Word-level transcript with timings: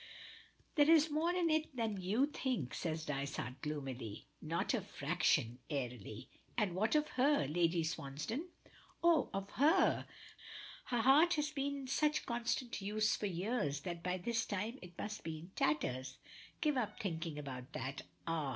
"There 0.73 0.89
is 0.89 1.11
more 1.11 1.29
in 1.29 1.51
it 1.51 1.75
than 1.75 2.01
you 2.01 2.25
think," 2.25 2.73
says 2.73 3.05
Dysart 3.05 3.61
gloomily. 3.61 4.25
"Not 4.41 4.73
a 4.73 4.81
fraction!" 4.81 5.59
airily. 5.69 6.27
"And 6.57 6.73
what 6.73 6.95
of 6.95 7.07
her? 7.09 7.45
Lady 7.47 7.83
Swansdown?" 7.83 8.47
"Of 9.03 9.51
her! 9.51 10.07
Her 10.85 11.01
heart 11.01 11.35
has 11.35 11.51
been 11.51 11.81
in 11.81 11.87
such 11.87 12.25
constant 12.25 12.81
use 12.81 13.15
for 13.15 13.27
years 13.27 13.81
that 13.81 14.01
by 14.01 14.17
this 14.17 14.43
time 14.47 14.79
it 14.81 14.97
must 14.97 15.23
be 15.23 15.37
in 15.37 15.51
tatters. 15.55 16.17
Give 16.61 16.77
up 16.77 16.99
thinking 16.99 17.37
about 17.37 17.71
that. 17.73 18.01
Ah! 18.25 18.49